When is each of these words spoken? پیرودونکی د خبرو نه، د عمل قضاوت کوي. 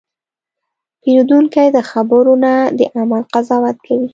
پیرودونکی 1.01 1.67
د 1.71 1.77
خبرو 1.89 2.33
نه، 2.43 2.53
د 2.79 2.81
عمل 2.97 3.23
قضاوت 3.33 3.77
کوي. 3.87 4.07